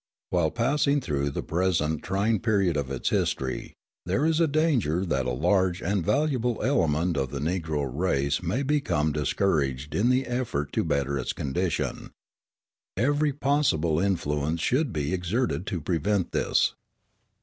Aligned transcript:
While 0.31 0.49
passing 0.49 0.99
through 0.99 1.29
the 1.29 1.43
present 1.43 2.01
trying 2.01 2.39
period 2.39 2.75
of 2.75 2.89
its 2.89 3.09
history, 3.09 3.75
there 4.03 4.25
is 4.25 4.39
danger 4.39 5.05
that 5.05 5.27
a 5.27 5.31
large 5.31 5.79
and 5.79 6.03
valuable 6.03 6.59
element 6.63 7.17
of 7.17 7.29
the 7.29 7.37
Negro 7.37 7.87
race 7.87 8.41
may 8.41 8.63
become 8.63 9.11
discouraged 9.11 9.93
in 9.93 10.09
the 10.09 10.25
effort 10.25 10.73
to 10.73 10.83
better 10.83 11.19
its 11.19 11.33
condition. 11.33 12.09
Every 12.97 13.31
possible 13.31 13.99
influence 13.99 14.61
should 14.61 14.91
be 14.91 15.13
exerted 15.13 15.67
to 15.67 15.79
prevent 15.79 16.31
this. 16.31 16.73